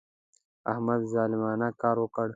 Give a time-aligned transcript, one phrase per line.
[0.71, 2.27] احمد ظالمانه کار وکړ.